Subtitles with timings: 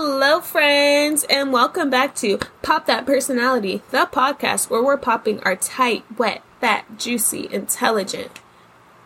[0.00, 5.56] Hello, friends, and welcome back to Pop That Personality, the podcast where we're popping our
[5.56, 8.30] tight, wet, fat, juicy, intelligent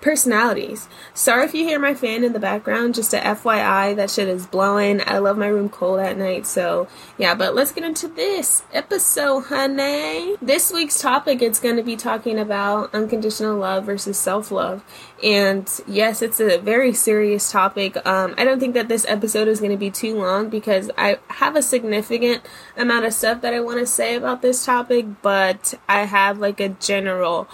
[0.00, 0.88] personalities.
[1.14, 4.46] Sorry if you hear my fan in the background, just a FYI, that shit is
[4.46, 5.02] blowing.
[5.06, 6.88] I love my room cold at night, so
[7.18, 10.36] yeah, but let's get into this episode, honey.
[10.40, 14.84] This week's topic it's going to be talking about unconditional love versus self-love.
[15.22, 17.96] And yes, it's a very serious topic.
[18.06, 21.18] Um, I don't think that this episode is going to be too long because I
[21.28, 22.42] have a significant
[22.76, 26.60] amount of stuff that I want to say about this topic, but I have like
[26.60, 27.48] a general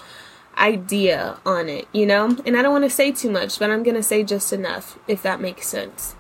[0.59, 2.37] idea on it, you know?
[2.47, 4.99] And I don't want to say too much, but I'm going to say just enough,
[5.07, 6.17] if that makes sense.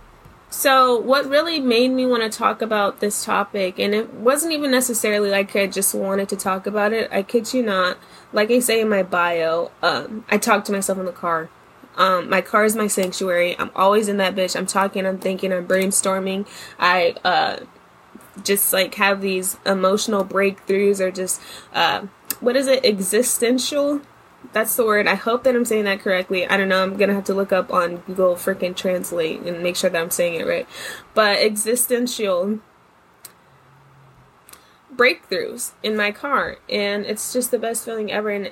[0.49, 4.71] So, what really made me want to talk about this topic, and it wasn't even
[4.71, 7.99] necessarily like I just wanted to talk about it, I kid you not.
[8.33, 11.51] Like I say in my bio, um, I talk to myself in the car.
[11.97, 13.59] Um, my car is my sanctuary.
[13.59, 14.55] I'm always in that bitch.
[14.55, 16.47] I'm talking, I'm thinking, I'm brainstorming.
[16.79, 17.59] I uh,
[18.43, 21.41] just like have these emotional breakthroughs or just,
[21.73, 22.07] uh,
[22.41, 24.01] what is it, existential
[24.57, 25.07] that's the word.
[25.07, 26.47] I hope that I'm saying that correctly.
[26.49, 26.83] I don't know.
[26.83, 30.11] I'm gonna have to look up on Google freaking Translate and make sure that I'm
[30.11, 30.67] saying it right.
[31.13, 32.61] But existential
[34.95, 38.31] breakthroughs in my car, and it's just the best feeling ever.
[38.31, 38.51] And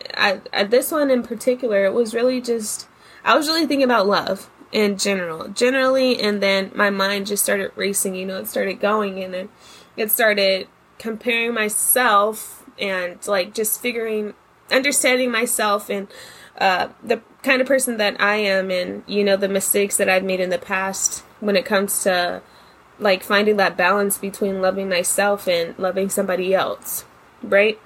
[0.69, 2.86] this one in particular, it was really just
[3.25, 7.72] I was really thinking about love in general, generally, and then my mind just started
[7.77, 8.14] racing.
[8.14, 9.48] You know, it started going, and then
[9.97, 14.34] it started comparing myself and like just figuring
[14.70, 16.09] understanding myself and
[16.59, 20.25] uh, the kind of person that I am and you know the mistakes that I've
[20.25, 22.43] made in the past when it comes to
[22.98, 27.05] like finding that balance between loving myself and loving somebody else,
[27.43, 27.79] right?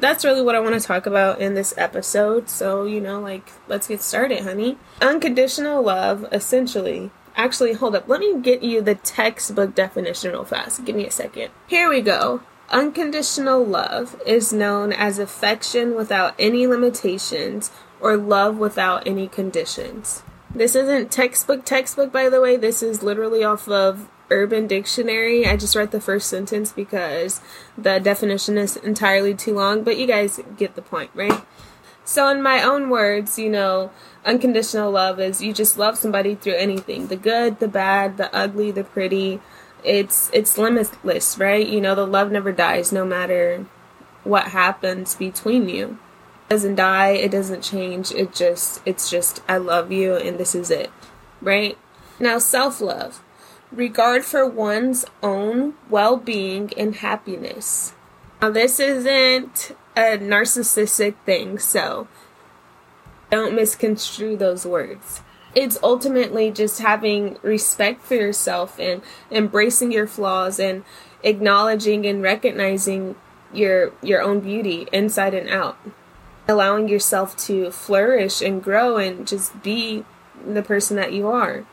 [0.00, 2.48] That's really what I want to talk about in this episode.
[2.48, 4.76] So, you know, like let's get started, honey.
[5.00, 8.08] Unconditional love essentially Actually, hold up.
[8.08, 10.84] Let me get you the textbook definition real fast.
[10.84, 11.50] Give me a second.
[11.68, 12.42] Here we go.
[12.70, 20.22] Unconditional love is known as affection without any limitations or love without any conditions.
[20.54, 22.56] This isn't textbook textbook by the way.
[22.56, 25.46] This is literally off of Urban Dictionary.
[25.46, 27.40] I just read the first sentence because
[27.76, 31.42] the definition is entirely too long, but you guys get the point, right?
[32.04, 33.90] So in my own words, you know,
[34.24, 37.08] unconditional love is you just love somebody through anything.
[37.08, 39.40] The good, the bad, the ugly, the pretty,
[39.84, 41.66] it's it's limitless, right?
[41.66, 43.66] You know, the love never dies no matter
[44.24, 45.98] what happens between you.
[46.48, 48.12] It doesn't die, it doesn't change.
[48.12, 50.90] It just it's just I love you and this is it.
[51.40, 51.78] Right?
[52.18, 53.22] Now self-love.
[53.70, 57.94] Regard for one's own well-being and happiness.
[58.40, 62.08] Now this isn't a narcissistic thing, so
[63.30, 65.20] don't misconstrue those words
[65.58, 70.84] it's ultimately just having respect for yourself and embracing your flaws and
[71.24, 73.16] acknowledging and recognizing
[73.52, 75.76] your your own beauty inside and out.
[76.46, 80.04] Allowing yourself to flourish and grow and just be
[80.46, 81.64] the person that you are.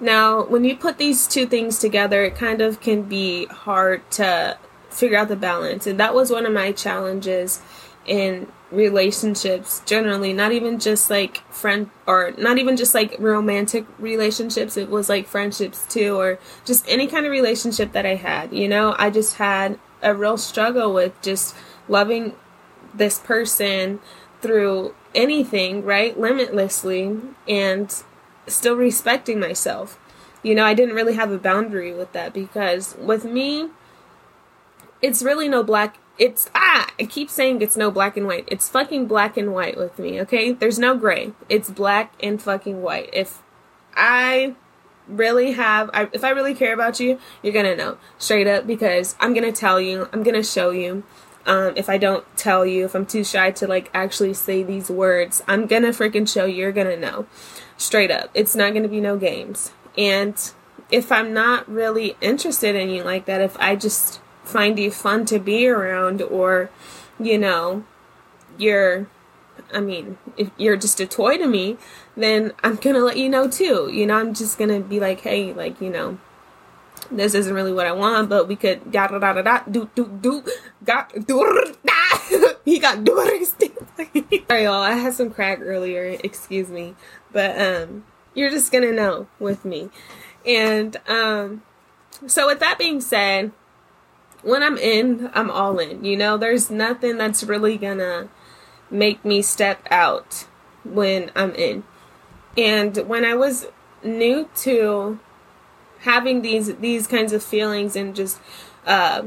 [0.00, 4.58] Now when you put these two things together it kind of can be hard to
[4.90, 5.86] figure out the balance.
[5.86, 7.62] And that was one of my challenges
[8.06, 14.76] in relationships generally not even just like friend or not even just like romantic relationships
[14.76, 18.68] it was like friendships too or just any kind of relationship that i had you
[18.68, 18.94] know?
[18.98, 21.54] I just had a real struggle with just
[21.88, 22.34] loving
[22.94, 24.00] this person
[24.40, 27.18] through anything right limitlessly
[27.48, 28.02] and
[28.46, 29.98] still respecting myself.
[30.42, 33.70] You know i didn't really have a boundary with that because with me
[35.00, 38.44] it's really no black it's ah i keep saying it's no black and white.
[38.48, 40.52] It's fucking black and white with me okay?
[40.52, 41.32] There's no gray.
[41.48, 43.10] It's black and fucking white.
[43.12, 43.42] If
[43.96, 44.54] i
[45.06, 47.98] really have I, if i really care about you you're gonna know.
[48.18, 51.02] Straight up because i'm gonna tell you i'm gonna show you.
[51.46, 54.88] Um, if i don't tell you if i'm too shy to like actually say these
[54.90, 57.26] words i'm gonna freaking show you you're gonna know.
[57.76, 58.30] Straight up.
[58.34, 59.72] It's not gonna be no games.
[59.98, 60.36] And
[60.90, 65.24] if i'm not really interested in you like that if i just find you fun
[65.26, 66.70] to be around or
[67.18, 67.84] you know
[68.58, 69.06] you're
[69.72, 71.76] I mean, if you're just a toy to me,
[72.16, 73.90] then I'm gonna let you know too.
[73.92, 76.18] You know, I'm just gonna be like, hey, like, you know,
[77.10, 79.90] this isn't really what I want, but we could da da da da da do
[79.94, 80.44] do do
[80.84, 83.14] got do da he got do
[84.48, 86.94] Sorry y'all, I had some crack earlier, excuse me.
[87.32, 88.04] But um
[88.34, 89.90] you're just gonna know with me.
[90.46, 91.62] And um
[92.26, 93.52] so with that being said,
[94.44, 96.04] when I'm in, I'm all in.
[96.04, 98.28] You know, there's nothing that's really gonna
[98.90, 100.46] make me step out
[100.84, 101.84] when I'm in.
[102.56, 103.66] And when I was
[104.02, 105.18] new to
[106.00, 108.38] having these these kinds of feelings and just
[108.86, 109.22] uh,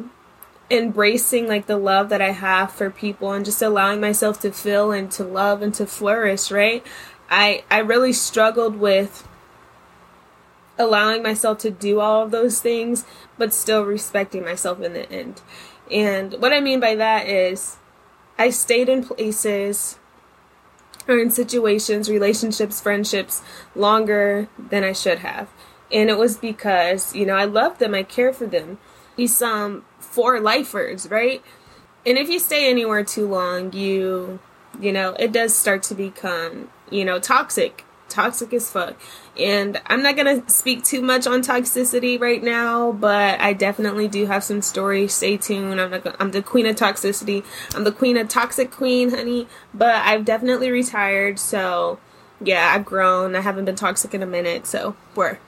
[0.70, 4.92] embracing like the love that I have for people and just allowing myself to feel
[4.92, 6.86] and to love and to flourish, right?
[7.30, 9.27] I I really struggled with
[10.78, 13.06] allowing myself to do all of those things
[13.38, 15.42] but still respecting myself in the end.
[15.92, 17.78] And what I mean by that is
[18.38, 19.98] I stayed in places
[21.08, 23.42] or in situations, relationships, friendships
[23.76, 25.50] longer than I should have.
[25.92, 28.78] And it was because, you know, I love them, I care for them.
[29.16, 31.42] These um four lifers, right?
[32.06, 34.40] And if you stay anywhere too long, you
[34.80, 37.84] you know, it does start to become, you know, toxic.
[38.10, 38.96] Toxic as fuck.
[39.38, 44.08] And I'm not going to speak too much on toxicity right now, but I definitely
[44.08, 45.14] do have some stories.
[45.14, 45.80] Stay tuned.
[45.80, 47.44] I'm, not, I'm the queen of toxicity.
[47.76, 49.48] I'm the queen of toxic queen, honey.
[49.74, 52.00] But I've definitely retired, so
[52.42, 53.36] yeah, I've grown.
[53.36, 55.40] I haven't been toxic in a minute, so we're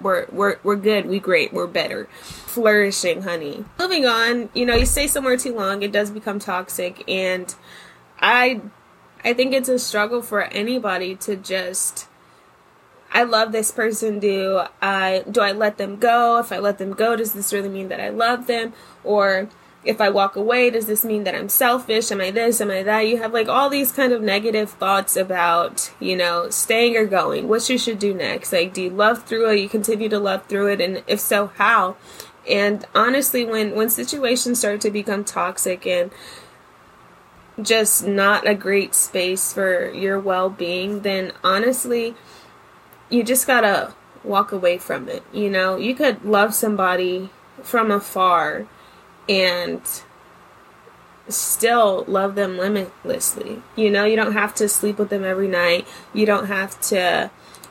[0.00, 1.06] we're we're we're good.
[1.06, 1.52] We great.
[1.52, 2.06] We're better.
[2.22, 3.64] Flourishing, honey.
[3.78, 7.54] Moving on, you know, you stay somewhere too long, it does become toxic and
[8.20, 8.60] I
[9.24, 12.08] I think it's a struggle for anybody to just
[13.14, 14.18] I love this person.
[14.18, 16.38] Do I do I let them go?
[16.38, 18.72] If I let them go, does this really mean that I love them?
[19.04, 19.48] Or
[19.84, 22.10] if I walk away, does this mean that I'm selfish?
[22.10, 22.60] Am I this?
[22.60, 23.02] Am I that?
[23.02, 27.48] You have like all these kind of negative thoughts about, you know, staying or going,
[27.48, 28.52] what you should do next.
[28.52, 29.60] Like, do you love through it?
[29.60, 30.80] You continue to love through it?
[30.80, 31.96] And if so, how?
[32.48, 36.10] And honestly, when, when situations start to become toxic and
[37.60, 42.14] just not a great space for your well being, then honestly,
[43.08, 45.22] you just gotta walk away from it.
[45.32, 47.30] You know, you could love somebody
[47.62, 48.66] from afar
[49.28, 49.80] and
[51.28, 53.62] still love them limitlessly.
[53.76, 55.86] You know, you don't have to sleep with them every night.
[56.12, 57.30] You don't have to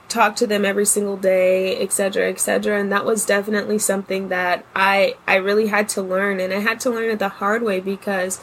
[0.09, 2.79] talk to them every single day, etc., etc.
[2.79, 6.79] And that was definitely something that I I really had to learn and I had
[6.81, 8.39] to learn it the hard way because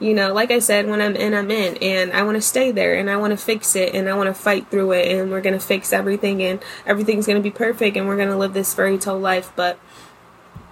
[0.00, 2.72] you know, like I said, when I'm in, I'm in, and I want to stay
[2.72, 5.30] there, and I want to fix it, and I want to fight through it, and
[5.30, 8.98] we're gonna fix everything, and everything's gonna be perfect, and we're gonna live this fairy
[8.98, 9.52] tale life.
[9.54, 9.78] But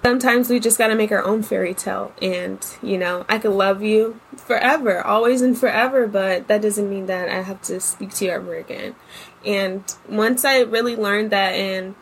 [0.03, 3.83] sometimes we just gotta make our own fairy tale, and you know, I could love
[3.83, 8.25] you forever, always and forever, but that doesn't mean that I have to speak to
[8.25, 8.97] you ever again.
[9.47, 11.95] And once I really learned that, and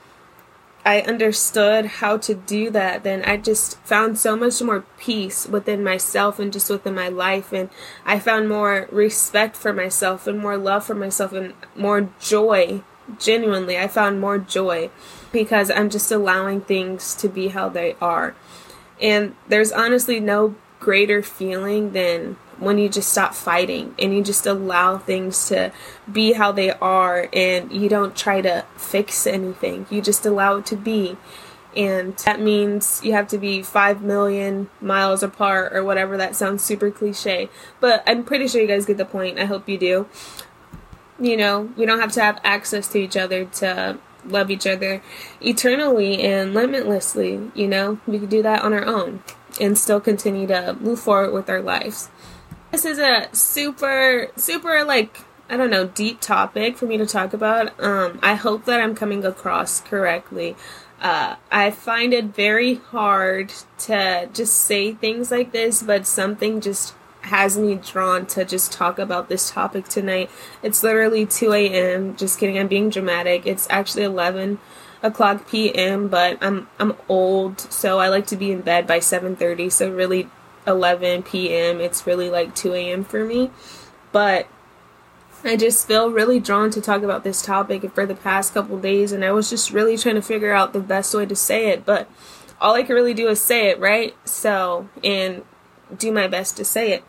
[0.84, 5.84] I understood how to do that, then I just found so much more peace within
[5.84, 7.52] myself and just within my life.
[7.52, 7.68] And
[8.06, 12.82] I found more respect for myself and more love for myself and more joy.
[13.18, 14.90] Genuinely, I found more joy
[15.32, 18.34] because I'm just allowing things to be how they are.
[19.00, 24.46] And there's honestly no greater feeling than when you just stop fighting and you just
[24.46, 25.72] allow things to
[26.10, 29.86] be how they are and you don't try to fix anything.
[29.90, 31.16] You just allow it to be.
[31.76, 36.16] And that means you have to be 5 million miles apart or whatever.
[36.16, 37.48] That sounds super cliche.
[37.78, 39.38] But I'm pretty sure you guys get the point.
[39.38, 40.08] I hope you do.
[41.18, 45.02] You know, we don't have to have access to each other to love each other
[45.40, 47.50] eternally and limitlessly.
[47.54, 49.22] You know, we can do that on our own
[49.60, 52.10] and still continue to move forward with their lives.
[52.70, 57.32] This is a super, super like I don't know, deep topic for me to talk
[57.34, 57.78] about.
[57.82, 60.54] Um, I hope that I'm coming across correctly.
[61.00, 66.94] Uh, I find it very hard to just say things like this, but something just
[67.22, 70.30] has me drawn to just talk about this topic tonight.
[70.62, 72.16] It's literally 2 a.m.
[72.16, 73.44] Just kidding, I'm being dramatic.
[73.44, 74.60] It's actually 11
[75.02, 79.70] o'clock p.m., but I'm I'm old, so I like to be in bed by 7:30.
[79.70, 80.28] So really
[80.66, 81.80] 11 p.m.
[81.80, 83.04] It's really like 2 a.m.
[83.04, 83.50] for me.
[84.12, 84.46] But
[85.42, 89.12] I just feel really drawn to talk about this topic for the past couple days,
[89.12, 91.86] and I was just really trying to figure out the best way to say it.
[91.86, 92.08] But
[92.60, 94.14] all I can really do is say it, right?
[94.28, 95.42] So, and
[95.96, 97.04] do my best to say it.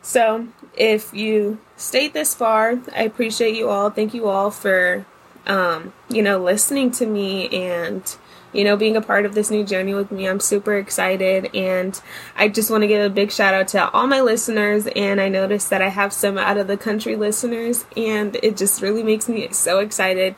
[0.00, 3.90] So, if you stayed this far, I appreciate you all.
[3.90, 5.04] Thank you all for,
[5.46, 8.16] um, you know, listening to me and
[8.52, 10.28] you know, being a part of this new journey with me.
[10.28, 12.00] I'm super excited and
[12.36, 15.28] I just want to give a big shout out to all my listeners and I
[15.28, 19.28] noticed that I have some out of the country listeners and it just really makes
[19.28, 20.34] me so excited.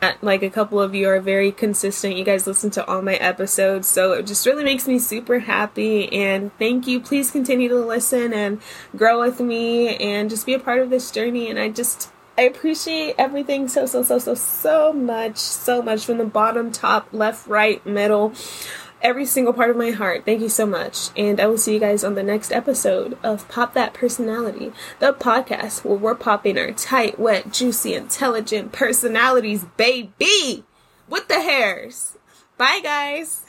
[0.00, 2.16] That like a couple of you are very consistent.
[2.16, 6.10] You guys listen to all my episodes, so it just really makes me super happy.
[6.10, 7.00] And thank you.
[7.00, 8.62] Please continue to listen and
[8.96, 11.50] grow with me and just be a part of this journey.
[11.50, 16.16] And I just I appreciate everything so, so, so, so, so much, so much from
[16.16, 18.32] the bottom, top, left, right, middle,
[19.02, 20.24] every single part of my heart.
[20.24, 21.10] Thank you so much.
[21.18, 25.12] And I will see you guys on the next episode of Pop That Personality, the
[25.12, 30.64] podcast where we're popping our tight, wet, juicy, intelligent personalities, baby,
[31.10, 32.16] with the hairs.
[32.56, 33.44] Bye, guys.